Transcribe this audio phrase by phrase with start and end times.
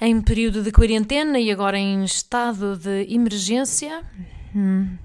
[0.00, 4.02] em período de quarentena e agora em estado de emergência.
[4.54, 4.96] Hum.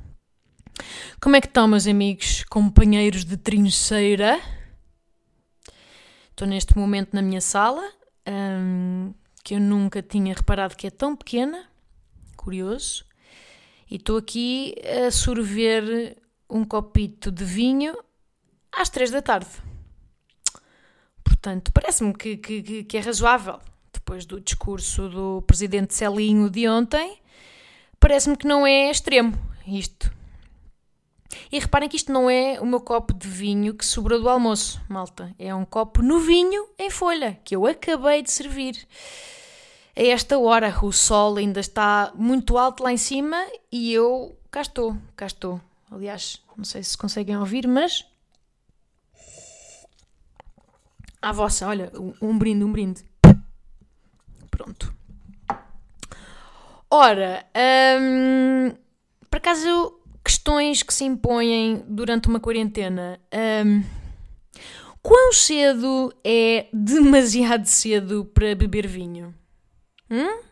[1.22, 4.40] Como é que estão, meus amigos, companheiros de trincheira?
[6.32, 7.84] Estou neste momento na minha sala,
[8.28, 11.70] hum, que eu nunca tinha reparado que é tão pequena.
[12.36, 13.06] Curioso.
[13.90, 14.74] E estou aqui
[15.06, 16.18] a sorver
[16.50, 17.96] um copito de vinho
[18.72, 19.50] às três da tarde.
[21.24, 23.60] Portanto, parece-me que, que, que, é razoável.
[24.12, 27.18] Depois do discurso do presidente Celinho de ontem,
[27.98, 30.12] parece-me que não é extremo isto.
[31.50, 34.82] E reparem que isto não é o meu copo de vinho que sobrou do almoço,
[34.90, 35.34] malta.
[35.40, 38.86] É um copo novinho em folha que eu acabei de servir.
[39.96, 43.38] A esta hora o sol ainda está muito alto lá em cima
[43.72, 48.06] e eu cá estou, cá estou Aliás, não sei se conseguem ouvir, mas.
[51.22, 51.90] À vossa, olha,
[52.22, 53.10] um brinde, um brinde.
[54.62, 54.94] Pronto.
[56.88, 57.48] Ora,
[58.00, 58.76] hum,
[59.28, 63.20] por acaso, questões que se impõem durante uma quarentena.
[63.66, 63.84] Hum,
[65.02, 69.34] quão cedo é demasiado cedo para beber vinho?
[70.12, 70.44] Hum?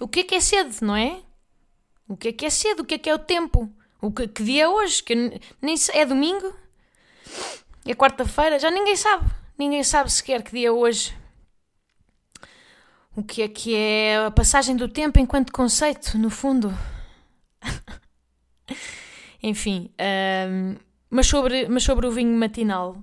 [0.00, 1.20] O que é que é cedo, não é?
[2.08, 2.80] O que é que é cedo?
[2.80, 3.70] O que é que é o tempo?
[4.00, 5.02] O que, que dia é hoje?
[5.02, 5.14] Que
[5.60, 6.54] nem é domingo?
[7.84, 8.58] É quarta-feira?
[8.58, 9.28] Já ninguém sabe.
[9.58, 11.14] Ninguém sabe sequer que dia é hoje.
[13.16, 16.72] O que é que é a passagem do tempo enquanto conceito, no fundo?
[19.42, 19.90] Enfim,
[20.48, 20.76] um,
[21.10, 22.96] mas, sobre, mas sobre o vinho matinal.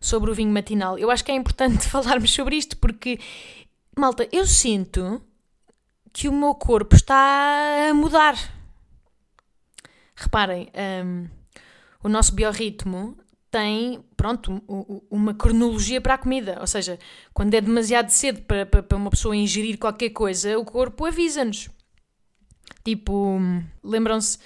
[0.00, 0.98] Sobre o vinho matinal.
[0.98, 3.18] Eu acho que é importante falarmos sobre isto porque,
[3.96, 5.20] malta, eu sinto
[6.12, 8.36] que o meu corpo está a mudar
[10.16, 10.70] Reparem,
[11.04, 11.28] um,
[12.02, 13.18] o nosso biorritmo
[13.50, 14.62] tem, pronto,
[15.10, 16.58] uma cronologia para a comida.
[16.60, 16.98] Ou seja,
[17.32, 21.68] quando é demasiado cedo para, para, uma pessoa ingerir qualquer coisa, o corpo avisa-nos.
[22.84, 23.40] Tipo,
[23.82, 24.38] lembram-se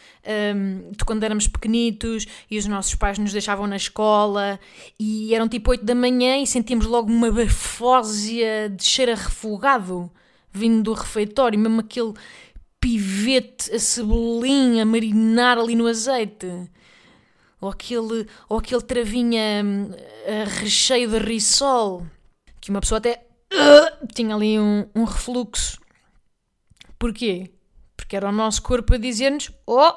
[0.54, 4.58] um, de quando éramos pequenitos e os nossos pais nos deixavam na escola
[4.98, 10.10] e eram tipo 8 da manhã e sentíamos logo uma bafósia de cheiro a refogado
[10.52, 12.12] vindo do refeitório, mesmo aquele
[12.80, 16.46] pivete, a cebolinha, a marinar ali no azeite.
[17.60, 19.90] Ou aquele, ou aquele travinha hum,
[20.26, 22.06] a recheio de risol,
[22.60, 25.78] que uma pessoa até uh, tinha ali um, um refluxo.
[26.98, 27.50] Porquê?
[27.96, 29.92] Porque era o nosso corpo a dizer-nos: Oh,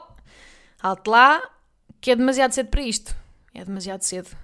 [0.82, 1.42] alto lá,
[2.02, 3.16] que é demasiado cedo para isto.
[3.54, 4.36] É demasiado cedo.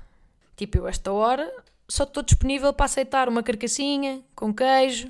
[0.56, 1.52] Tipo, eu, esta hora,
[1.88, 5.10] só estou disponível para aceitar uma carcassinha com queijo,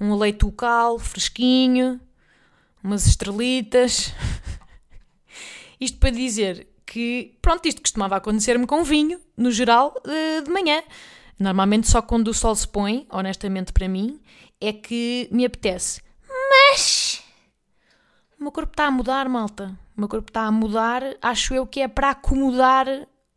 [0.00, 2.00] um leite local, fresquinho,
[2.82, 4.12] umas estrelitas.
[5.80, 10.82] isto para dizer que, pronto, isto costumava acontecer-me com vinho, no geral, eh, de manhã.
[11.38, 14.20] Normalmente só quando o sol se põe, honestamente para mim,
[14.60, 16.02] é que me apetece.
[16.28, 17.22] Mas
[18.38, 19.78] o meu corpo está a mudar, malta.
[19.96, 22.86] O meu corpo está a mudar, acho eu que é para acomodar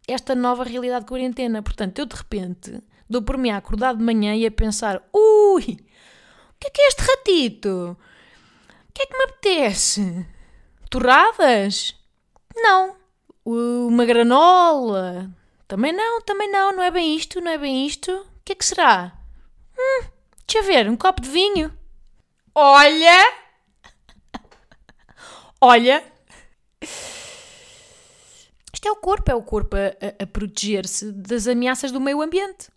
[0.07, 1.61] esta nova realidade de quarentena.
[1.61, 5.61] Portanto, eu de repente dou por mim a acordar de manhã e a pensar: ui,
[5.61, 7.95] o que é que é este ratito?
[8.89, 10.25] O que é que me apetece?
[10.89, 11.95] Torradas?
[12.55, 13.02] Não.
[13.93, 15.29] Uma granola?
[15.67, 16.75] Também não, também não.
[16.75, 18.11] Não é bem isto, não é bem isto.
[18.11, 19.15] O que é que será?
[19.77, 20.05] Hum,
[20.47, 21.71] deixa ver, um copo de vinho.
[22.55, 23.33] Olha!
[25.61, 26.03] Olha!
[28.73, 32.71] Isto é o corpo, é o corpo a, a proteger-se das ameaças do meio ambiente.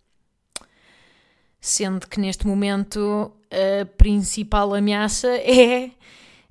[1.59, 5.89] Sendo que neste momento a principal ameaça é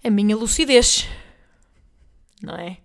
[0.02, 1.06] a minha lucidez.
[2.43, 2.79] Não é?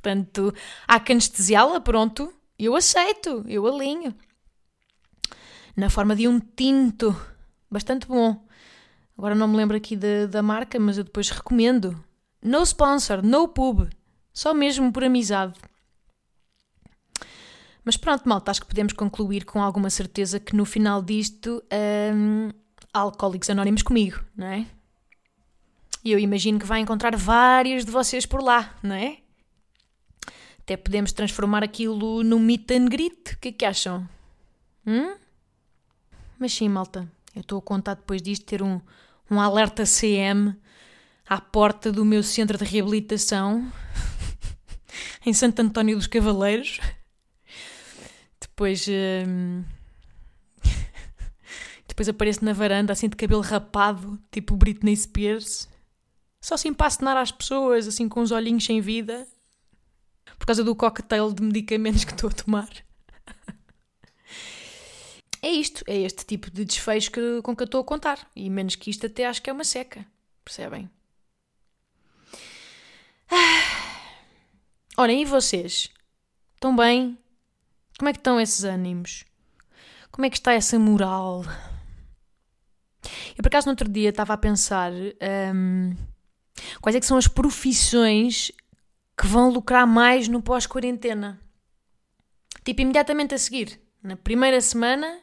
[0.00, 0.54] Portanto,
[0.86, 4.14] há que anestesiá-la, pronto, eu aceito, eu alinho.
[5.76, 7.14] Na forma de um tinto,
[7.70, 8.44] bastante bom.
[9.16, 12.02] Agora não me lembro aqui da, da marca, mas eu depois recomendo.
[12.42, 13.88] No sponsor, no pub,
[14.32, 15.54] só mesmo por amizade.
[17.84, 21.62] Mas pronto, malta, acho que podemos concluir com alguma certeza que no final disto
[22.14, 22.50] hum,
[22.92, 24.66] há alcoólicos anónimos comigo, não é?
[26.04, 29.18] E eu imagino que vai encontrar várias de vocês por lá, não é?
[30.68, 33.32] Até podemos transformar aquilo no meet and greet.
[33.32, 34.06] O que é que acham?
[34.86, 35.16] Hum?
[36.38, 37.10] Mas sim, malta.
[37.34, 38.78] Eu estou a contar depois disto ter um,
[39.30, 40.54] um alerta CM
[41.26, 43.72] à porta do meu centro de reabilitação
[45.24, 46.80] em Santo António dos Cavaleiros.
[48.38, 48.86] Depois.
[49.26, 49.64] Hum,
[51.88, 55.66] depois apareço na varanda assim de cabelo rapado, tipo Britney Spears.
[56.42, 59.26] Só assim para acenar às pessoas, assim com os olhinhos sem vida.
[60.38, 62.68] Por causa do cocktail de medicamentos que estou a tomar.
[65.40, 68.28] É isto, é este tipo de desfecho que, com que eu estou a contar.
[68.34, 70.04] E menos que isto até acho que é uma seca.
[70.44, 70.90] Percebem?
[73.30, 74.18] Ah.
[74.96, 75.90] Ora, e vocês?
[76.54, 77.16] Estão bem?
[77.98, 79.24] Como é que estão esses ânimos?
[80.10, 81.44] Como é que está essa moral?
[83.36, 85.94] Eu, por acaso, no outro dia estava a pensar um,
[86.80, 88.50] quais é que são as profissões
[89.18, 91.40] que vão lucrar mais no pós-quarentena.
[92.64, 95.20] Tipo, imediatamente a seguir, na primeira semana,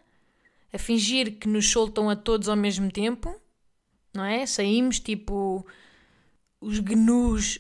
[0.74, 3.34] a fingir que nos soltam a todos ao mesmo tempo,
[4.14, 4.46] não é?
[4.46, 5.66] Saímos tipo
[6.60, 7.60] os gnus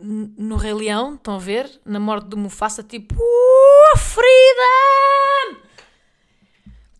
[0.00, 1.80] no Rei Leão, estão a ver?
[1.84, 5.62] Na morte do Mufasa, tipo uh, freedom!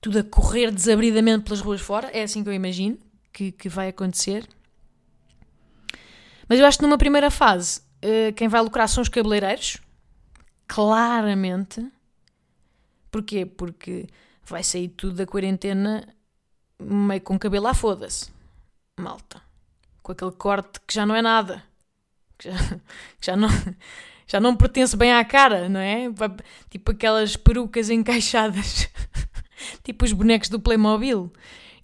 [0.01, 2.99] Tudo a correr desabridamente pelas ruas fora, é assim que eu imagino
[3.33, 4.49] que, que vai acontecer.
[6.49, 9.79] Mas eu acho que numa primeira fase, uh, quem vai lucrar são os cabeleireiros,
[10.67, 11.87] claramente.
[13.11, 13.45] Porquê?
[13.45, 14.07] Porque
[14.45, 16.07] vai sair tudo da quarentena
[16.79, 18.31] meio com cabelo à foda-se.
[18.99, 19.43] Malta.
[20.03, 21.63] Com aquele corte que já não é nada.
[22.39, 22.57] Que já,
[23.21, 23.49] que já não.
[24.25, 26.07] Já não pertence bem à cara, não é?
[26.71, 28.89] Tipo aquelas perucas encaixadas.
[29.85, 31.31] tipo os bonecos do Playmobil.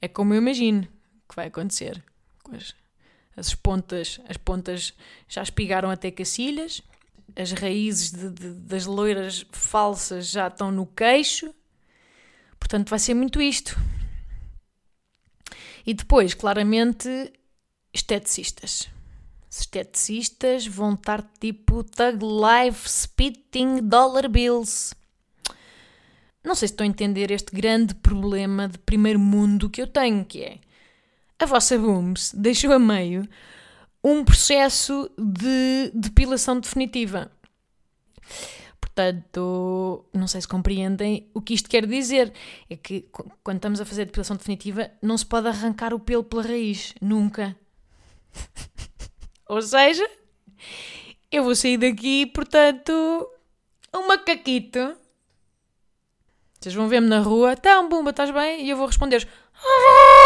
[0.00, 0.88] É como eu imagino
[1.28, 2.02] que vai acontecer.
[2.50, 2.74] As,
[3.38, 4.92] as pontas, as pontas
[5.28, 6.82] já espigaram até cacilhas,
[7.36, 11.54] as raízes de, de, das loiras falsas já estão no queixo,
[12.58, 13.78] Portanto, vai ser muito isto.
[15.86, 17.08] E depois, claramente,
[17.94, 18.88] esteticistas.
[19.50, 24.94] Esteticistas vão estar tipo Thug Life Spitting Dollar Bills.
[26.44, 30.24] Não sei se estão a entender este grande problema de primeiro mundo que eu tenho,
[30.24, 30.58] que é
[31.38, 33.28] a vossa Booms deixou a meio
[34.02, 37.30] um processo de depilação definitiva.
[38.80, 42.32] Portanto, não sei se compreendem o que isto quer dizer.
[42.68, 43.08] É que
[43.44, 46.94] quando estamos a fazer depilação definitiva, não se pode arrancar o pelo pela raiz.
[47.00, 47.56] Nunca.
[49.48, 50.08] Ou seja,
[51.30, 52.92] eu vou sair daqui, portanto,
[53.94, 54.96] um macaquito.
[56.60, 58.64] Vocês vão ver-me na rua, então, Bumba, estás bem?
[58.64, 59.28] E eu vou responder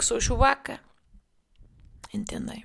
[0.00, 0.80] porque sou chubaca.
[2.12, 2.64] Entendem?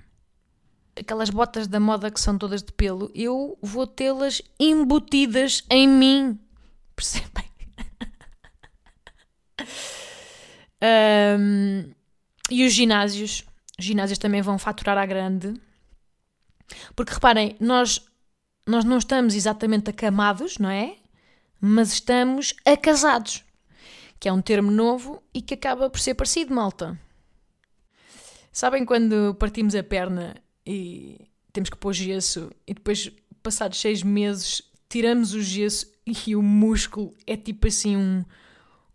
[0.98, 6.40] aquelas botas da moda que são todas de pelo, eu vou tê-las embutidas em mim.
[6.96, 7.44] Percebem?
[11.38, 11.92] um,
[12.50, 13.44] e os ginásios.
[13.78, 15.54] Os ginásios também vão faturar à grande.
[16.96, 18.00] Porque reparem, nós,
[18.66, 20.96] nós não estamos exatamente acamados, não é?
[21.60, 23.44] Mas estamos acasados.
[24.18, 26.98] Que é um termo novo e que acaba por ser parecido, malta.
[28.56, 30.34] Sabem quando partimos a perna
[30.66, 31.20] e
[31.52, 33.12] temos que pôr gesso e depois,
[33.44, 38.24] passados seis meses, tiramos o gesso e o músculo é tipo assim um,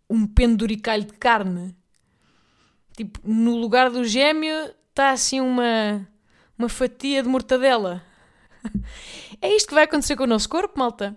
[0.09, 1.75] um penduricalho de carne.
[2.97, 6.07] Tipo, no lugar do gêmeo está assim uma,
[6.57, 8.03] uma fatia de mortadela.
[9.43, 11.15] É isto que vai acontecer com o nosso corpo, malta.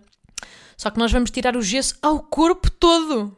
[0.76, 3.36] Só que nós vamos tirar o gesso ao corpo todo.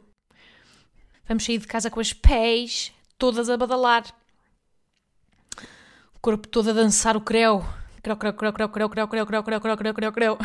[1.25, 4.05] Vamos sair de casa com as pés todas a badalar
[6.21, 7.65] corpo todo a dançar o creu.
[8.01, 10.37] Creu, creu, creu, creu, creu, creu, creu, creu, creu, creu, creu, creu, creu.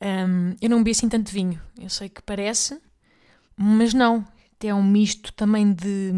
[0.00, 1.60] Um, eu não bebi assim tanto vinho.
[1.78, 2.80] Eu sei que parece,
[3.56, 4.24] mas não.
[4.60, 6.12] É um misto também de,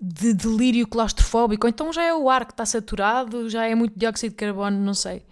[0.00, 1.66] de delírio claustrofóbico.
[1.66, 4.94] Então já é o ar que está saturado, já é muito dióxido de carbono, não
[4.94, 5.24] sei.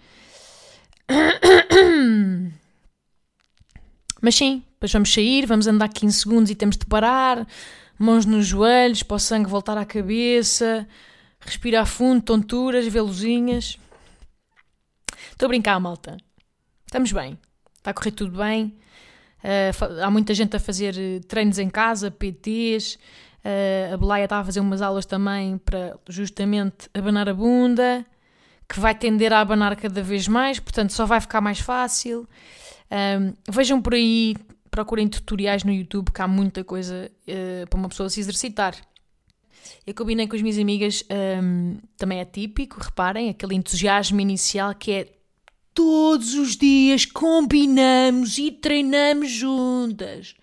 [4.21, 7.47] Mas sim, depois vamos sair, vamos andar 15 segundos e temos de parar
[7.99, 10.87] mãos nos joelhos, para o sangue voltar à cabeça,
[11.41, 13.79] respirar fundo, tonturas, veluzinhas.
[15.31, 16.17] Estou a brincar, malta.
[16.87, 17.39] Estamos bem.
[17.77, 18.77] Está a correr tudo bem.
[19.43, 22.95] Uh, há muita gente a fazer eh, treinos em casa, PTs.
[22.95, 22.99] Uh,
[23.45, 28.05] eh, a Belaia está a fazer umas aulas também para justamente abanar a bunda,
[28.69, 32.29] que vai tender a abanar cada vez mais, portanto só vai ficar mais fácil.
[33.49, 34.35] vejam por aí
[34.79, 38.77] procurem tutoriais no YouTube que há muita coisa uh, para uma pessoa se exercitar.
[39.85, 44.73] Eu combinei com as minhas amigas, um, ehm, também é típico, reparem, aquele entusiasmo inicial
[44.77, 45.13] que é
[45.75, 50.37] todos os dias combinamos e treinamos juntas.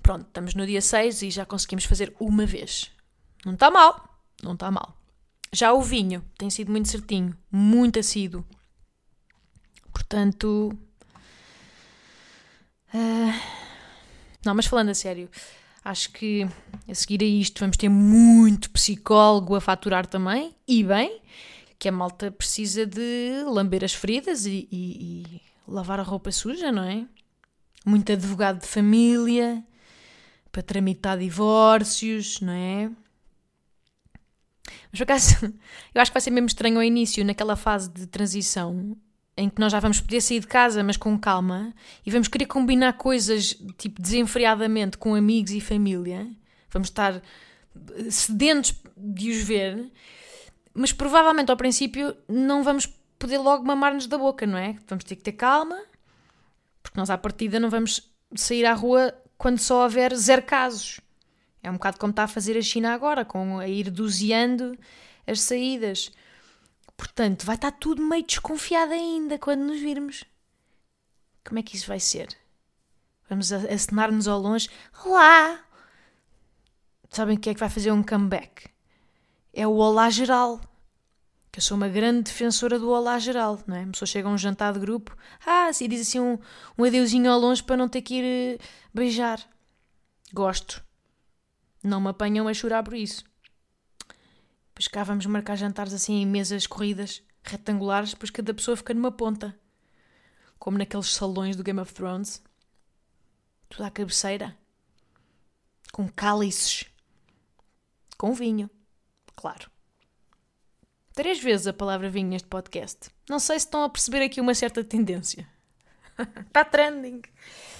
[0.00, 2.92] Pronto, estamos no dia 6 e já conseguimos fazer uma vez.
[3.44, 4.08] Não está mal,
[4.40, 4.96] não está mal.
[5.52, 8.44] Já o vinho tem sido muito certinho, muito assíduo.
[9.92, 10.78] Portanto.
[12.94, 13.34] Uh,
[14.44, 15.28] não, mas falando a sério,
[15.84, 16.46] acho que
[16.88, 21.20] a seguir a isto vamos ter muito psicólogo a faturar também, e bem,
[21.78, 26.70] que a malta precisa de lamber as feridas e, e, e lavar a roupa suja,
[26.70, 27.04] não é?
[27.84, 29.62] Muito advogado de família
[30.52, 32.90] para tramitar divórcios, não é?
[34.90, 35.44] Mas por acaso,
[35.92, 38.96] eu acho que vai ser mesmo estranho ao início, naquela fase de transição,
[39.36, 41.74] em que nós já vamos poder sair de casa, mas com calma,
[42.06, 46.28] e vamos querer combinar coisas, tipo, desenfreadamente com amigos e família.
[46.70, 47.20] Vamos estar
[48.10, 49.90] sedentos de os ver,
[50.72, 52.86] mas provavelmente ao princípio não vamos
[53.18, 54.76] poder logo mamar-nos da boca, não é?
[54.86, 55.80] Vamos ter que ter calma,
[56.82, 61.00] porque nós à partida não vamos sair à rua quando só houver zero casos.
[61.62, 64.78] É um bocado como está a fazer a China agora, com a ir doseando
[65.26, 66.12] as saídas.
[66.96, 70.24] Portanto, vai estar tudo meio desconfiado ainda quando nos virmos.
[71.44, 72.28] Como é que isso vai ser?
[73.28, 74.68] Vamos acenar-nos ao longe.
[75.04, 75.64] Olá!
[77.10, 78.68] Sabem que é que vai fazer um comeback?
[79.52, 80.60] É o olá geral.
[81.52, 83.84] Que eu sou uma grande defensora do olá geral, não é?
[83.84, 86.38] A pessoa chega a um jantar de grupo, ah, e diz assim um,
[86.76, 89.40] um adeusinho ao longe para não ter que ir uh, beijar.
[90.32, 90.84] Gosto.
[91.82, 93.24] Não me apanham a chorar por isso.
[94.74, 99.12] Depois cá vamos marcar jantares assim em mesas corridas, retangulares, depois cada pessoa fica numa
[99.12, 99.56] ponta.
[100.58, 102.42] Como naqueles salões do Game of Thrones.
[103.68, 104.58] Tudo à cabeceira.
[105.92, 106.86] Com cálices.
[108.18, 108.68] Com vinho.
[109.36, 109.70] Claro.
[111.12, 113.10] Três vezes a palavra vinho neste podcast.
[113.30, 115.48] Não sei se estão a perceber aqui uma certa tendência.
[116.48, 117.22] Está trending.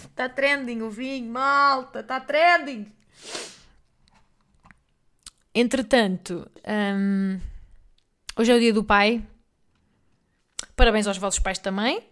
[0.04, 2.00] Está trending o vinho, malta.
[2.00, 2.92] Está trending.
[5.54, 7.38] Entretanto, hum,
[8.36, 9.24] hoje é o dia do pai.
[10.74, 12.02] Parabéns aos vossos pais também,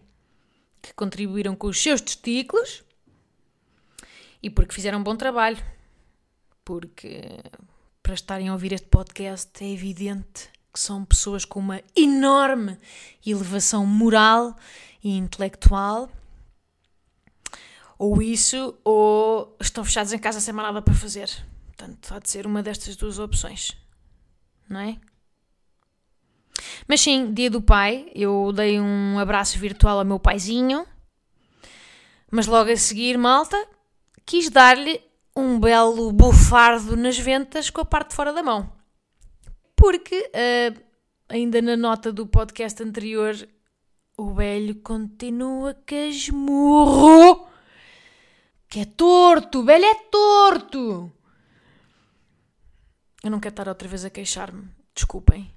[0.81, 2.85] que contribuíram com os seus testículos
[4.41, 5.59] e porque fizeram um bom trabalho.
[6.65, 7.43] Porque
[8.01, 12.79] para estarem a ouvir este podcast é evidente que são pessoas com uma enorme
[13.27, 14.57] elevação moral
[15.03, 16.09] e intelectual.
[17.99, 21.29] Ou isso, ou estão fechados em casa sem mais nada para fazer.
[21.77, 23.77] Portanto, há de ser uma destas duas opções.
[24.69, 24.99] Não é?
[26.87, 30.87] Mas sim, dia do pai, eu dei um abraço virtual ao meu paizinho.
[32.31, 33.57] Mas logo a seguir, malta,
[34.25, 35.01] quis dar-lhe
[35.35, 38.71] um belo bufardo nas ventas com a parte de fora da mão.
[39.75, 40.83] Porque, uh,
[41.29, 43.35] ainda na nota do podcast anterior,
[44.17, 47.47] o velho continua casmurro.
[48.69, 51.13] Que é torto, o velho é torto.
[53.23, 54.69] Eu não quero estar outra vez a queixar-me.
[54.95, 55.55] Desculpem.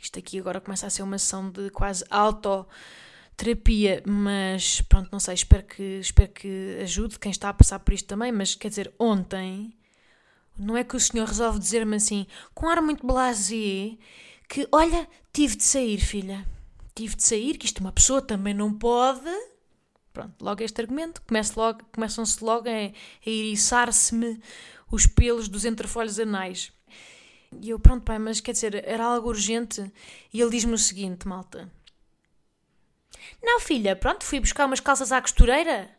[0.00, 5.34] Isto aqui agora começa a ser uma sessão de quase autoterapia, mas pronto, não sei,
[5.34, 8.30] espero que, espero que ajude quem está a passar por isto também.
[8.30, 9.74] Mas quer dizer, ontem,
[10.56, 13.96] não é que o senhor resolve dizer-me assim, com ar muito blasé,
[14.48, 16.46] que olha, tive de sair, filha.
[16.94, 19.30] Tive de sair, que isto uma pessoa também não pode.
[20.12, 21.22] Pronto, logo este argumento,
[21.56, 22.92] logo, começam-se logo a, a
[23.30, 24.40] iriçar-se-me
[24.90, 26.72] os pelos dos entrefolhos anais.
[27.58, 29.92] E eu, pronto, pai, mas quer dizer, era algo urgente.
[30.32, 31.70] E ele diz-me o seguinte, malta:
[33.42, 35.90] Não, filha, pronto, fui buscar umas calças à costureira.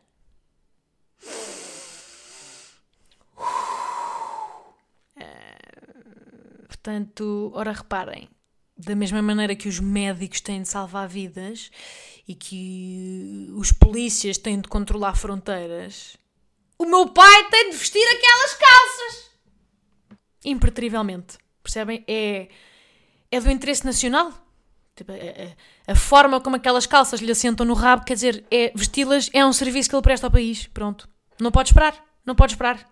[5.18, 8.30] Uh, portanto, ora reparem,
[8.78, 11.70] da mesma maneira que os médicos têm de salvar vidas
[12.28, 16.18] e que os polícias têm de controlar fronteiras,
[16.78, 19.32] o meu pai tem de vestir aquelas calças
[20.44, 21.38] impertrivelmente.
[21.64, 22.04] Percebem?
[22.08, 22.48] É,
[23.32, 24.32] é do interesse nacional.
[24.96, 28.72] Tipo, a, a, a, forma como aquelas calças lhe assentam no rabo, quer dizer, é
[28.76, 30.68] vesti-las é um serviço que ele presta ao país.
[30.68, 31.08] Pronto.
[31.40, 31.96] Não pode esperar.
[32.26, 32.86] Não pode esperar.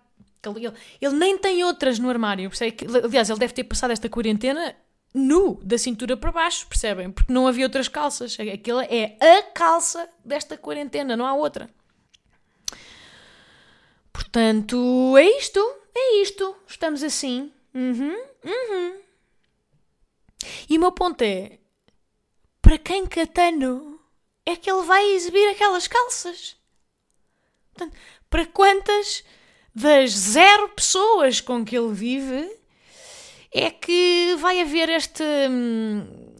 [0.44, 2.48] Ele, ele, ele nem tem outras no armário.
[2.48, 2.76] Percebe?
[3.04, 4.74] Aliás, ele deve ter passado esta quarentena
[5.14, 7.10] nu, da cintura para baixo, percebem?
[7.10, 8.36] Porque não havia outras calças.
[8.40, 11.68] Aquela é a calça desta quarentena, não há outra.
[14.12, 15.60] Portanto, é isto.
[15.94, 16.56] É isto.
[16.66, 17.52] Estamos assim.
[17.74, 19.00] Uhum, uhum.
[20.68, 21.58] E o meu ponto é:
[22.62, 24.00] para quem Catano
[24.46, 26.56] é que ele vai exibir aquelas calças?
[27.72, 27.96] Portanto,
[28.28, 29.24] para quantas
[29.74, 32.58] das zero pessoas com que ele vive
[33.52, 35.24] é que vai haver este,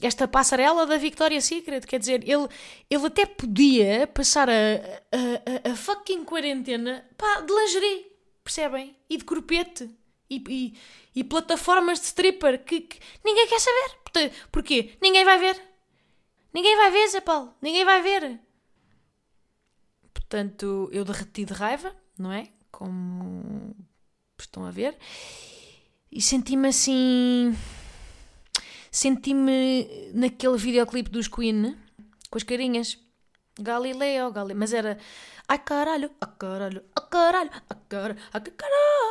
[0.00, 1.86] esta passarela da Victoria's Secret?
[1.86, 2.48] Quer dizer, ele,
[2.88, 8.10] ele até podia passar a, a, a, a fucking quarentena pá, de lingerie
[8.44, 8.96] percebem?
[9.08, 9.90] E de corpete.
[10.30, 10.74] E, e,
[11.16, 14.32] e plataformas de stripper que, que, ninguém quer saber.
[14.52, 14.96] Porquê?
[15.02, 15.60] Ninguém vai ver.
[16.54, 17.52] Ninguém vai ver, Zé Paulo.
[17.60, 18.40] Ninguém vai ver.
[20.14, 22.48] Portanto, eu derreti de raiva, não é?
[22.70, 23.74] Como
[24.38, 24.96] estão a ver.
[26.10, 27.56] E senti-me assim.
[28.90, 31.76] Senti-me naquele videoclipe dos Queen,
[32.30, 32.98] com as carinhas.
[33.58, 34.56] Galileu, Galileu.
[34.56, 34.98] Mas era.
[35.48, 39.09] Ai caralho, ai caralho, ai caralho, ai caralho, ai caralho.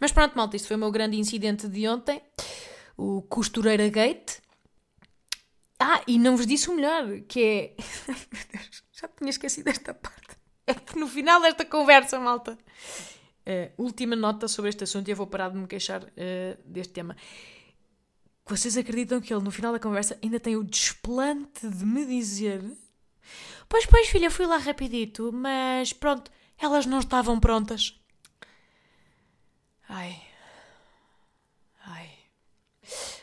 [0.00, 2.22] Mas pronto, malta, isto foi o meu grande incidente de ontem.
[2.96, 4.42] O Costureira Gate.
[5.78, 7.74] Ah, e não vos disse o melhor, que é.
[8.92, 10.36] já tinha esquecido esta parte.
[10.66, 12.58] É que no final desta conversa, malta.
[13.46, 16.08] Uh, última nota sobre este assunto e eu vou parar de me queixar uh,
[16.64, 17.16] deste tema.
[18.46, 22.62] Vocês acreditam que ele, no final da conversa, ainda tem o desplante de me dizer:
[23.68, 27.98] Pois, pois, filha, fui lá rapidito, mas pronto, elas não estavam prontas.
[29.88, 30.22] Ai.
[31.86, 32.10] Ai.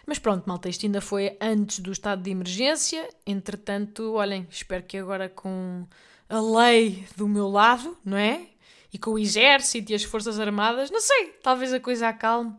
[0.05, 3.07] Mas pronto, malta, isto ainda foi antes do estado de emergência.
[3.25, 5.87] Entretanto, olhem, espero que agora com
[6.27, 8.47] a lei do meu lado, não é?
[8.93, 12.53] e com o exército e as forças armadas, não sei, talvez a coisa acalme.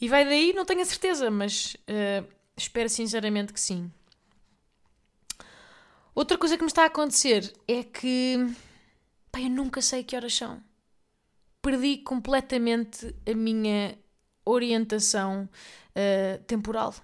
[0.00, 2.26] E vai daí, não tenho a certeza, mas uh,
[2.56, 3.90] espero sinceramente que sim.
[6.14, 8.36] Outra coisa que me está a acontecer é que
[9.30, 10.62] pá, eu nunca sei que horas são.
[11.60, 13.98] Perdi completamente a minha
[14.44, 15.48] orientação
[15.90, 16.94] uh, temporal.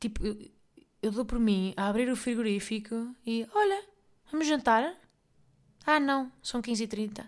[0.00, 0.50] Tipo, eu,
[1.02, 3.84] eu dou por mim a abrir o frigorífico e olha,
[4.30, 4.94] vamos jantar?
[5.86, 7.26] Ah, não, são 15h30.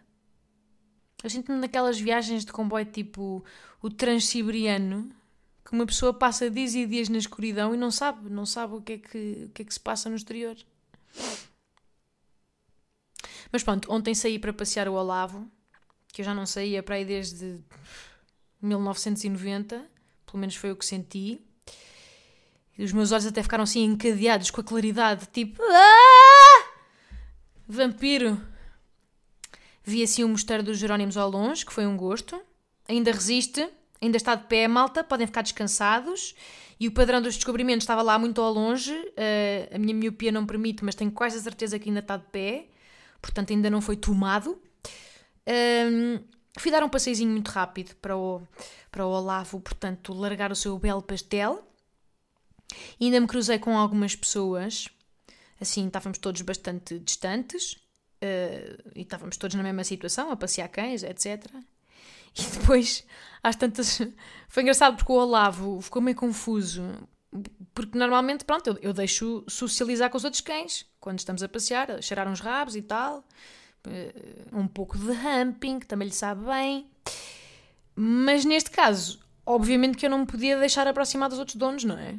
[1.23, 3.45] Eu sinto-me naquelas viagens de comboio tipo
[3.83, 5.11] o Transsiberiano,
[5.65, 8.83] que uma pessoa passa dias e dias na escuridão e não sabe, não sabe o
[8.83, 10.57] que é que, o que, é que se passa no exterior.
[13.51, 15.51] Mas pronto, ontem saí para passear o Olavo,
[16.13, 17.59] que eu já não saía para aí desde
[18.63, 19.91] 1990,
[20.27, 21.41] pelo menos foi o que senti.
[22.77, 25.61] E os meus olhos até ficaram assim encadeados com a claridade, tipo.
[25.63, 26.71] Ah!
[27.67, 28.41] Vampiro!
[29.89, 32.39] Vi assim o mosteiro dos Jerónimos ao longe, que foi um gosto.
[32.87, 33.67] Ainda resiste,
[34.03, 36.35] ainda está de pé, malta, podem ficar descansados.
[36.79, 38.93] E o padrão dos descobrimentos estava lá muito ao longe.
[38.93, 42.27] Uh, a minha miopia não permite, mas tenho quase a certeza que ainda está de
[42.27, 42.67] pé.
[43.23, 44.61] Portanto, ainda não foi tomado.
[45.49, 46.23] Um,
[46.59, 48.43] fui dar um passeizinho muito rápido para o,
[48.93, 51.67] para o Olavo, portanto, largar o seu belo pastel.
[53.01, 54.87] E ainda me cruzei com algumas pessoas.
[55.59, 57.88] Assim, estávamos todos bastante distantes.
[58.23, 61.47] Uh, e estávamos todos na mesma situação, a passear cães, etc.
[62.37, 63.05] E depois,
[63.43, 64.01] às tantas.
[64.49, 66.83] Foi engraçado porque o Olavo ficou meio confuso.
[67.75, 71.91] Porque normalmente, pronto, eu, eu deixo socializar com os outros cães quando estamos a passear,
[71.91, 73.25] a cheirar uns rabos e tal.
[73.87, 76.91] Uh, um pouco de humping, que também lhe sabe bem.
[77.95, 81.99] Mas neste caso, obviamente que eu não me podia deixar aproximar dos outros donos, não
[81.99, 82.19] é?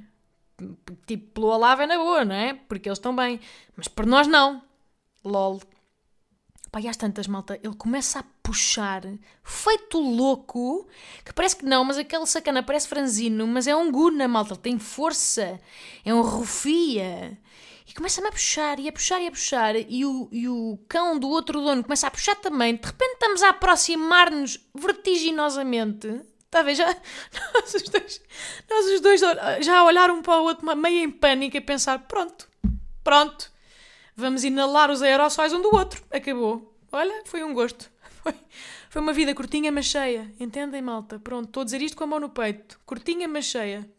[1.06, 2.54] Tipo, pelo Olavo é na boa, não é?
[2.54, 3.40] Porque eles estão bem.
[3.76, 4.62] Mas por nós não.
[5.24, 5.62] LOL.
[6.78, 9.02] E às tantas, malta, ele começa a puxar,
[9.44, 10.88] feito louco,
[11.26, 14.62] que parece que não, mas aquele sacana parece franzino, mas é um guna, malta, ele
[14.62, 15.60] tem força,
[16.06, 17.38] é um rufia.
[17.88, 21.18] E começa-me a puxar, e a puxar, e a puxar, e o, e o cão
[21.18, 22.76] do outro dono começa a puxar também.
[22.76, 26.22] De repente estamos a aproximar-nos vertiginosamente.
[26.64, 26.76] Ver?
[26.76, 26.86] Já,
[27.54, 28.22] nós, os dois,
[28.70, 29.22] nós os dois
[29.62, 32.48] já olharam um para o outro meio em pânico e pensar: pronto,
[33.04, 33.52] pronto
[34.20, 36.04] Vamos inalar os aerossóis um do outro.
[36.12, 36.76] Acabou.
[36.92, 37.90] Olha, foi um gosto.
[38.22, 38.36] Foi,
[38.90, 40.30] foi uma vida curtinha, mas cheia.
[40.38, 41.18] Entendem, malta?
[41.18, 42.78] Pronto, estou a dizer isto com a mão no peito.
[42.86, 43.90] Curtinha, mas cheia.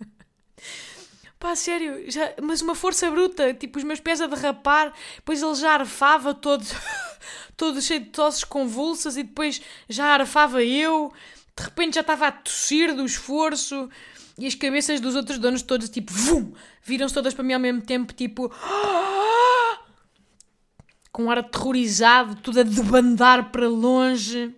[1.38, 5.54] Pá, sério, já, mas uma força bruta, tipo os meus pés a derrapar, depois ele
[5.54, 6.66] já arfava todo,
[7.56, 11.12] todo cheio de tosses convulsas e depois já arfava eu,
[11.56, 13.88] de repente já estava a tossir do esforço
[14.36, 16.52] e as cabeças dos outros donos todos tipo, vum,
[16.82, 18.50] viram-se todas para mim ao mesmo tempo, tipo,
[21.20, 24.54] com um ar aterrorizado, tudo a debandar para longe.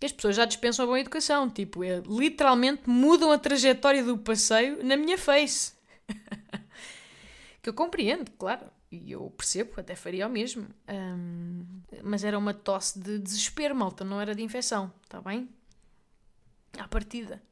[0.00, 4.16] E as pessoas já dispensam a boa educação, tipo, é, literalmente mudam a trajetória do
[4.18, 5.72] passeio na minha face.
[7.62, 10.66] que eu compreendo, claro, e eu percebo, até faria o mesmo.
[10.88, 11.64] Um,
[12.02, 15.48] mas era uma tosse de desespero, malta, não era de infecção, está bem?
[16.78, 17.42] À partida.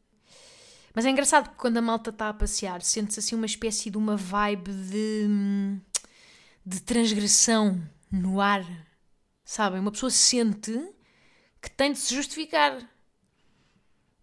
[0.95, 3.97] Mas é engraçado que quando a malta está a passear, sente-se assim uma espécie de
[3.97, 5.81] uma vibe de hum,
[6.65, 8.65] de transgressão no ar.
[9.45, 9.81] Sabem?
[9.81, 10.73] Uma pessoa sente
[11.61, 12.79] que tem de se justificar.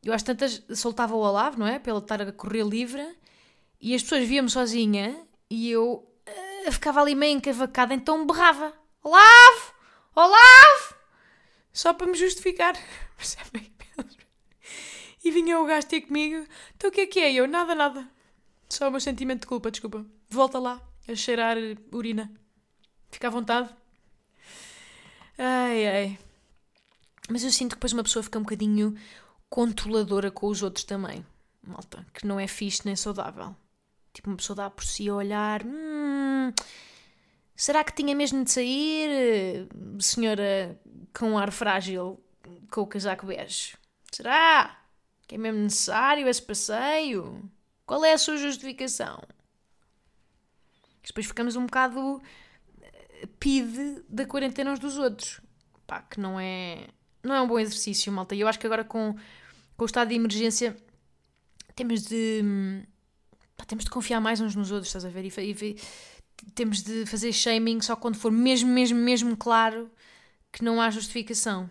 [0.04, 1.80] eu às tantas soltava o Olavo, não é?
[1.80, 3.18] Pela estar a correr livre
[3.80, 6.08] e as pessoas viam-me sozinha e eu
[6.66, 8.74] uh, ficava ali meio encavacada, então berrava:
[9.04, 9.74] Olavo!
[10.16, 10.96] Olavo!
[11.72, 12.74] Só para me justificar.
[13.16, 13.72] Percebem?
[15.24, 16.48] E vinha o gajo ter comigo.
[16.76, 17.34] Então o que é que é?
[17.34, 18.10] Eu, nada, nada.
[18.70, 20.06] Só o meu sentimento de culpa, desculpa.
[20.30, 21.58] Volta lá a cheirar
[21.92, 22.32] urina.
[23.12, 23.70] Fica à vontade.
[25.38, 26.20] Ai, ai.
[27.30, 28.96] Mas eu sinto que depois uma pessoa fica um bocadinho
[29.50, 31.26] controladora com os outros também.
[31.62, 33.56] Malta, que não é fixe nem saudável.
[34.14, 35.64] Tipo, uma pessoa dá por si a olhar.
[35.66, 36.52] Hum,
[37.56, 39.68] será que tinha mesmo de sair,
[40.00, 40.80] senhora
[41.14, 42.20] com um ar frágil,
[42.72, 43.78] com o casaco bege?
[44.12, 44.80] Será
[45.28, 47.50] que é mesmo necessário esse passeio?
[47.86, 49.22] Qual é a sua justificação?
[51.10, 52.22] Depois ficamos um bocado
[52.82, 55.42] eh, pide da quarentena uns dos outros.
[55.88, 56.88] Pá, que não é,
[57.24, 58.36] não é um bom exercício, malta.
[58.36, 59.16] E eu acho que agora com,
[59.76, 60.78] com o estado de emergência
[61.76, 62.44] temos de.
[63.58, 65.26] Pá, temos de confiar mais uns nos outros, estás a ver?
[65.26, 65.78] E, e,
[66.54, 69.90] temos de fazer shaming só quando for mesmo, mesmo, mesmo claro
[70.52, 71.70] que não há justificação.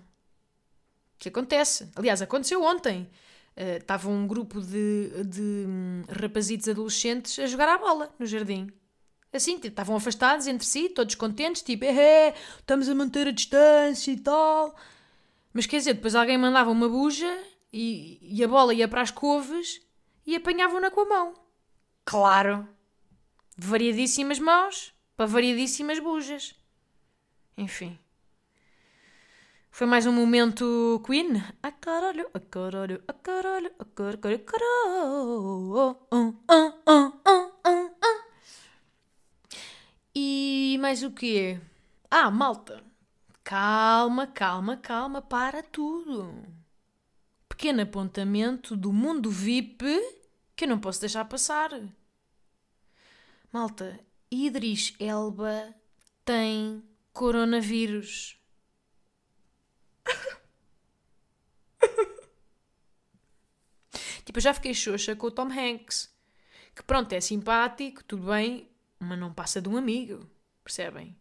[1.16, 1.88] Que acontece.
[1.94, 3.08] Aliás, aconteceu ontem.
[3.56, 8.68] Uh, estava um grupo de, de um, rapazitos adolescentes a jogar à bola no jardim.
[9.32, 14.10] Assim, tipo, estavam afastados entre si, todos contentes, tipo, é, estamos a manter a distância
[14.10, 14.74] e tal.
[15.52, 17.30] Mas quer dizer, depois alguém mandava uma buja
[17.72, 19.80] e, e a bola ia para as couves
[20.26, 21.34] e apanhavam-na com a mão.
[22.04, 22.66] Claro!
[23.56, 26.54] Variadíssimas mãos para variadíssimas bujas.
[27.56, 27.98] Enfim.
[29.70, 31.42] Foi mais um momento Queen.
[31.62, 35.96] A caralho, a caralho, a caralho, a caralho, caralho.
[40.20, 41.60] E mais o quê?
[42.10, 42.82] Ah, malta.
[43.44, 46.44] Calma, calma, calma, para tudo.
[47.48, 49.84] Pequeno apontamento do mundo VIP
[50.56, 51.70] que eu não posso deixar passar.
[53.52, 55.72] Malta, Idris Elba
[56.24, 58.36] tem coronavírus.
[64.24, 66.12] tipo, eu já fiquei xoxa com o Tom Hanks.
[66.74, 70.28] Que pronto, é simpático, tudo bem, mas não passa de um amigo.
[70.64, 71.16] Percebem?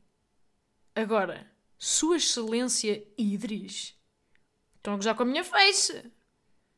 [0.95, 3.95] Agora, Sua Excelência Idris.
[4.75, 6.11] Estão a gozar com a minha face.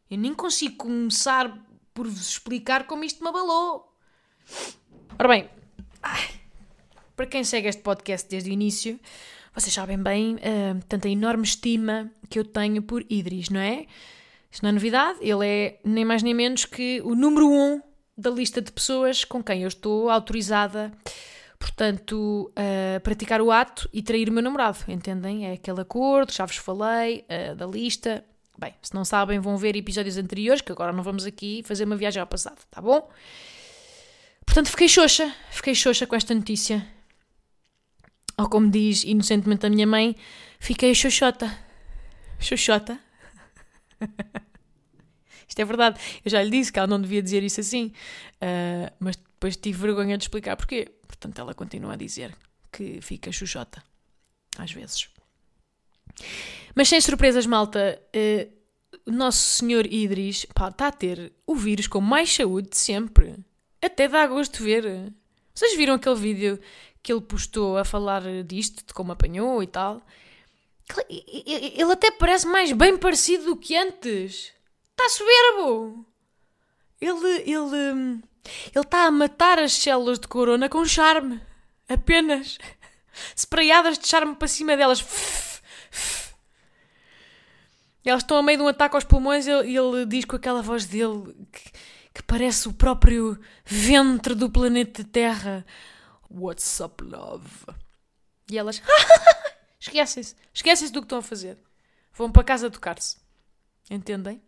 [0.10, 3.96] Eu nem consigo começar por vos explicar como isto me abalou.
[5.18, 5.50] Ora bem,
[7.16, 9.00] para quem segue este podcast desde o início,
[9.54, 13.86] vocês sabem bem uh, tanta enorme estima que eu tenho por Idris, não é?
[14.52, 17.82] Isto não é novidade, ele é nem mais nem menos que o número um
[18.20, 20.92] da lista de pessoas com quem eu estou autorizada,
[21.58, 25.48] portanto, a praticar o ato e trair o meu namorado, entendem?
[25.48, 28.24] É aquele acordo, já vos falei, uh, da lista.
[28.58, 31.96] Bem, se não sabem, vão ver episódios anteriores, que agora não vamos aqui fazer uma
[31.96, 33.10] viagem ao passado, tá bom?
[34.46, 36.86] Portanto, fiquei xoxa, fiquei xoxa com esta notícia.
[38.38, 40.16] Ou como diz inocentemente a minha mãe,
[40.60, 41.50] fiquei xoxota.
[42.38, 43.00] Xoxota?
[45.50, 46.00] Isto é verdade.
[46.24, 47.92] Eu já lhe disse que ela não devia dizer isso assim,
[48.36, 50.92] uh, mas depois tive vergonha de explicar porquê.
[51.08, 52.38] Portanto, ela continua a dizer
[52.72, 53.84] que fica chuchota.
[54.58, 55.10] Às vezes.
[56.76, 58.60] Mas sem surpresas, malta, uh,
[59.06, 63.36] o nosso senhor Idris pá, está a ter o vírus com mais saúde de sempre.
[63.82, 65.12] Até dá gosto ver.
[65.54, 66.60] Vocês viram aquele vídeo
[67.02, 70.02] que ele postou a falar disto, de como apanhou e tal?
[71.10, 74.52] Ele até parece mais bem parecido do que antes.
[75.00, 76.06] Está soberbo!
[77.00, 77.50] Ele.
[77.50, 78.22] Ele.
[78.76, 81.42] Ele está a matar as células de corona com charme.
[81.88, 82.58] Apenas.
[83.34, 85.02] Spraiadas de charme para cima delas.
[88.04, 90.62] Elas estão a meio de um ataque aos pulmões e ele, ele diz com aquela
[90.62, 91.72] voz dele que,
[92.16, 95.66] que, parece o próprio ventre do planeta Terra.
[96.30, 97.48] What's up, love?
[98.52, 98.82] E elas.
[99.80, 100.36] Esquecem-se.
[100.54, 101.58] Esquecem-se do que estão a fazer.
[102.14, 103.18] Vão para casa tocar-se.
[103.90, 104.42] Entendem?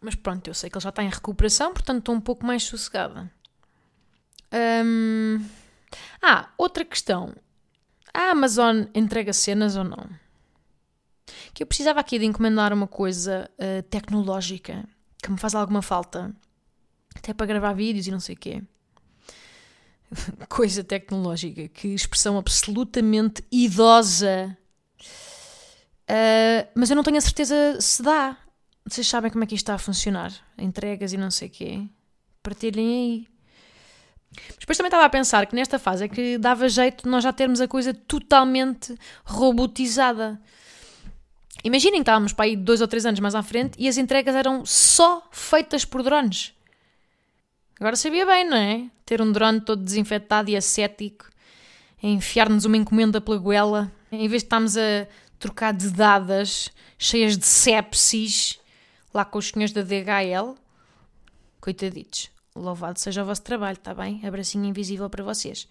[0.00, 2.62] Mas pronto, eu sei que ele já está em recuperação, portanto estou um pouco mais
[2.62, 3.30] sossegada.
[4.52, 5.44] Hum...
[6.22, 7.34] Ah, outra questão.
[8.12, 10.08] A Amazon entrega cenas ou não?
[11.52, 14.84] Que eu precisava aqui de encomendar uma coisa uh, tecnológica
[15.22, 16.34] que me faz alguma falta.
[17.14, 18.62] Até para gravar vídeos e não sei o quê.
[20.48, 21.68] coisa tecnológica.
[21.68, 24.56] Que expressão absolutamente idosa.
[26.08, 28.36] Uh, mas eu não tenho a certeza se dá.
[28.88, 30.32] Vocês sabem como é que isto está a funcionar?
[30.56, 31.82] Entregas e não sei o quê.
[32.42, 33.28] Partilhem aí.
[34.48, 37.24] Mas depois também estava a pensar que nesta fase é que dava jeito de nós
[37.24, 40.40] já termos a coisa totalmente robotizada.
[41.64, 44.34] Imaginem que estávamos para aí dois ou três anos mais à frente e as entregas
[44.34, 46.54] eram só feitas por drones.
[47.80, 48.86] Agora sabia bem, não é?
[49.04, 51.26] Ter um drone todo desinfetado e ascético,
[52.02, 55.06] enfiar-nos uma encomenda pela goela, em vez de estarmos a
[55.38, 58.58] trocar de dadas cheias de sepsis
[59.12, 60.56] lá com os senhores da DHL.
[61.60, 62.30] Coitaditos.
[62.54, 64.26] Louvado seja o vosso trabalho, está bem?
[64.26, 65.68] Abracinho invisível para vocês.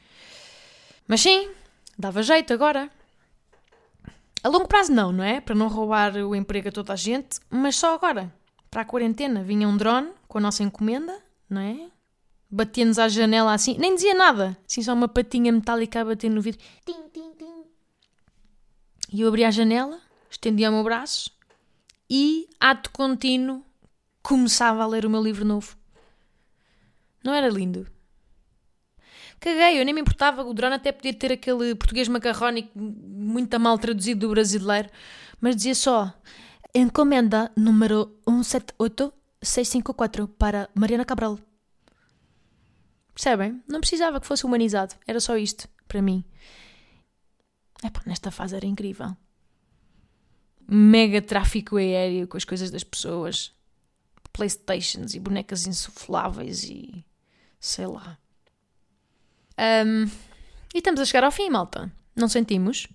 [1.08, 1.50] Mas sim,
[1.98, 2.90] dava jeito agora.
[4.44, 5.42] A longo prazo não, não é?
[5.42, 8.34] Para não roubar o emprego a toda a gente, mas só agora.
[8.70, 11.18] Para a quarentena vinha um drone com a nossa encomenda,
[11.50, 11.90] não é?
[12.50, 16.42] Batia-nos à janela assim, nem dizia nada, assim só uma patinha metálica a bater no
[16.42, 16.62] vidro.
[16.86, 17.64] Tim, tim, tim.
[19.12, 21.37] E eu abria a janela, estendia o meu braço
[22.10, 23.64] e, ato contínuo,
[24.22, 25.76] começava a ler o meu livro novo.
[27.24, 27.88] Não era lindo?
[29.40, 33.78] Caguei, eu nem me importava, o drone até podia ter aquele português macarrónico muito mal
[33.78, 34.90] traduzido do brasileiro,
[35.40, 36.14] mas dizia só
[36.74, 41.40] encomenda número 178654 para Mariana Cabral.
[43.14, 43.62] Percebem?
[43.68, 46.24] Não precisava que fosse humanizado, era só isto, para mim.
[47.84, 49.16] Epá, nesta fase era incrível.
[50.68, 53.54] Mega tráfico aéreo com as coisas das pessoas.
[54.34, 57.04] Playstations e bonecas insufláveis e
[57.60, 58.18] sei lá.
[59.58, 60.06] Um,
[60.74, 61.92] e estamos a chegar ao fim, malta.
[62.16, 62.88] Não sentimos?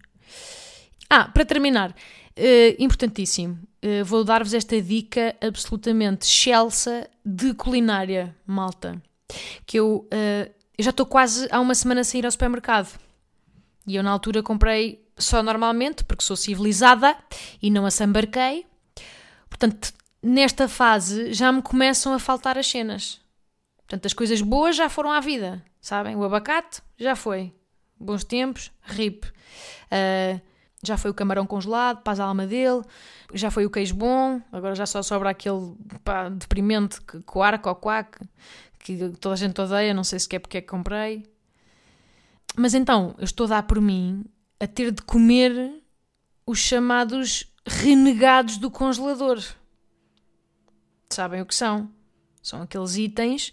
[1.10, 9.02] Ah, para terminar, uh, importantíssimo, uh, vou dar-vos esta dica absolutamente excelsa de culinária, malta.
[9.66, 12.98] Que eu, uh, eu já estou quase há uma semana a sair ao supermercado.
[13.86, 17.16] E eu na altura comprei só normalmente, porque sou civilizada
[17.60, 18.66] e não assambarquei.
[19.48, 23.20] Portanto, nesta fase já me começam a faltar as cenas.
[23.78, 26.16] Portanto, as coisas boas já foram à vida, sabem?
[26.16, 27.52] O abacate já foi.
[27.98, 29.26] Bons tempos, rip.
[29.26, 30.40] Uh,
[30.84, 32.82] já foi o camarão congelado, paz a alma dele.
[33.34, 38.18] Já foi o queijo bom, agora já só sobra aquele pá, deprimente, coarco ou quack,
[38.78, 41.24] que toda a gente odeia, não sei sequer porque é que comprei.
[42.56, 44.24] Mas então, eu estou a dar por mim
[44.62, 45.82] a ter de comer
[46.46, 49.42] os chamados renegados do congelador.
[51.10, 51.90] Sabem o que são?
[52.40, 53.52] São aqueles itens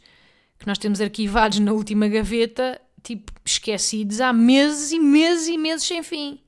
[0.60, 5.88] que nós temos arquivados na última gaveta, tipo, esquecidos há meses e meses e meses
[5.88, 6.40] sem fim.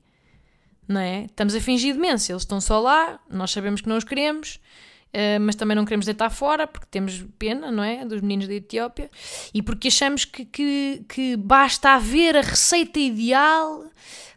[0.86, 1.24] Não é?
[1.24, 4.60] Estamos a fingir demência, eles estão só lá, nós sabemos que não os queremos,
[5.08, 8.04] uh, mas também não queremos deitar fora porque temos pena, não é?
[8.04, 9.10] Dos meninos da Etiópia
[9.52, 13.90] e porque achamos que, que, que basta haver a receita ideal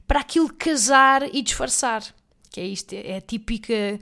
[0.08, 2.04] para aquilo casar e disfarçar.
[2.50, 4.00] Que é isto, é típica,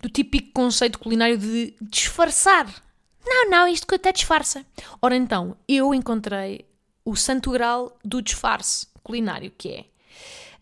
[0.00, 2.66] do típico conceito culinário de disfarçar
[3.24, 4.64] não, não, isto que até disfarça.
[5.00, 6.66] Ora então, eu encontrei
[7.04, 9.84] o santo grau do disfarce culinário, que é.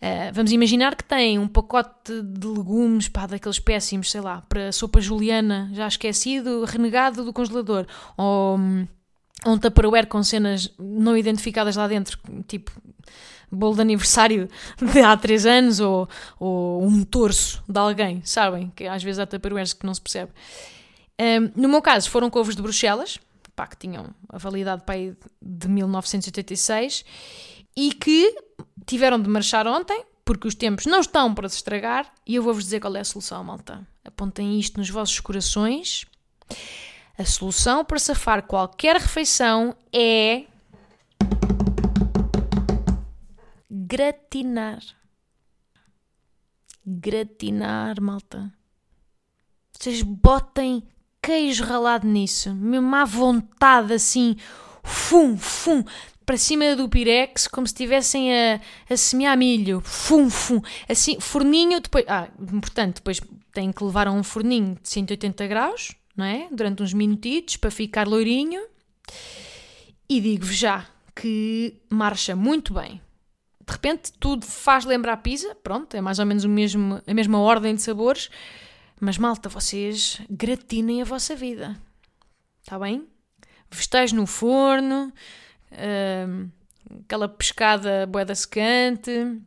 [0.03, 4.73] Uh, vamos imaginar que tem um pacote de legumes, pá, daqueles péssimos, sei lá, para
[4.73, 8.89] sopa juliana, já esquecido, renegado do congelador, ou, ou
[9.47, 12.71] um tupperware com cenas não identificadas lá dentro, tipo
[13.51, 14.49] bolo de aniversário
[14.81, 18.73] de há 3 anos, ou, ou um torso de alguém, sabem?
[18.77, 20.31] Que às vezes há tupperwares que não se percebe.
[21.21, 23.19] Um, no meu caso, foram couves de Bruxelas,
[23.55, 27.05] pá, que tinham a validade pá, de 1986
[27.77, 28.35] e que
[28.87, 32.65] tiveram de marchar ontem, porque os tempos não estão para se estragar, e eu vou-vos
[32.65, 33.87] dizer qual é a solução, malta.
[34.05, 36.07] Apontem isto nos vossos corações.
[37.21, 40.45] A solução para safar qualquer refeição é.
[43.71, 44.81] gratinar.
[46.87, 48.51] Gratinar, malta.
[49.71, 50.83] Vocês botem
[51.21, 54.35] queijo ralado nisso, mesmo à vontade, assim,
[54.83, 55.85] fum, fum,
[56.25, 61.83] para cima do pirex, como se estivessem a, a semear milho, fum, fum, assim, forninho,
[61.83, 63.21] depois, ah, importante, depois
[63.53, 66.49] tem que levar a um forninho de 180 graus, não é?
[66.53, 68.63] Durante uns minutitos, para ficar loirinho,
[70.09, 73.01] e digo-vos já que marcha muito bem.
[73.67, 77.39] De repente tudo faz lembrar pizza, pronto, é mais ou menos o mesmo, a mesma
[77.39, 78.29] ordem de sabores,
[79.01, 81.81] mas malta, vocês gratinem a vossa vida.
[82.61, 83.07] Está bem?
[83.71, 85.13] Vestais no forno,
[85.73, 86.51] uh,
[87.05, 89.41] aquela pescada boeda secante,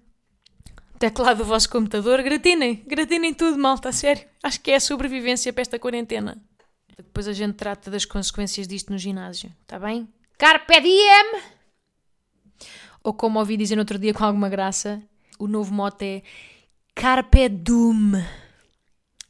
[0.97, 4.25] teclado do vosso computador, gratinem, gratinem tudo, malta, a sério.
[4.41, 6.41] Acho que é a sobrevivência para esta quarentena.
[6.97, 10.07] Depois a gente trata das consequências disto no ginásio, está bem?
[10.37, 11.41] Carpe diem!
[13.03, 15.01] Ou como ouvi dizer no outro dia com alguma graça,
[15.37, 16.23] o novo mote é
[16.95, 18.11] Carpe dum.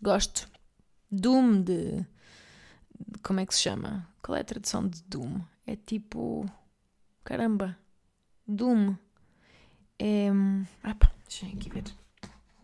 [0.02, 0.48] Gosto.
[1.10, 2.06] Doom de.
[3.24, 4.08] Como é que se chama?
[4.22, 5.40] Qual é a tradução de Doom?
[5.66, 6.46] É tipo.
[7.24, 7.78] Caramba.
[8.48, 8.96] Doom.
[9.98, 10.30] É.
[10.84, 11.86] Ah, pá, deixa aqui ver.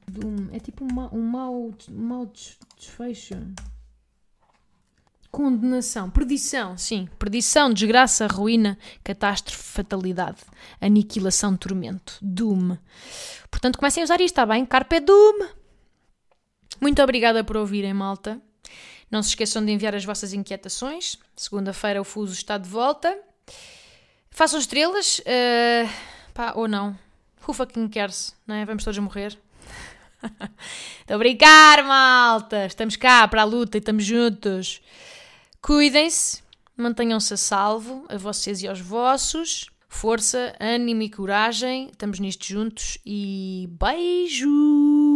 [0.08, 0.50] Doom.
[0.52, 2.32] É tipo um, ma um mau, um mau
[2.76, 3.36] desfecho.
[5.40, 7.08] Condenação, perdição, sim.
[7.18, 10.40] Perdição, desgraça, ruína, catástrofe, fatalidade,
[10.82, 12.18] aniquilação, tormento.
[12.22, 12.76] Doom.
[13.50, 14.66] Portanto, comecem a usar isto, está bem?
[14.66, 15.48] Carpe Doom.
[16.82, 18.42] Muito obrigada por ouvirem, malta.
[19.10, 21.18] Não se esqueçam de enviar as vossas inquietações.
[21.38, 23.18] Segunda-feira o Fuso está de volta.
[24.30, 25.20] Façam estrelas.
[25.20, 25.90] Uh,
[26.34, 27.00] pá, ou não.
[27.48, 28.66] Who fucking cares, não é?
[28.66, 29.40] Vamos todos morrer.
[31.00, 32.66] Estou a brincar, malta!
[32.66, 34.82] Estamos cá para a luta e estamos juntos.
[35.62, 36.42] Cuidem-se,
[36.76, 39.70] mantenham-se a salvo, a vocês e aos vossos.
[39.88, 41.90] Força, ânimo e coragem.
[41.92, 45.09] Estamos nisto juntos e beijo!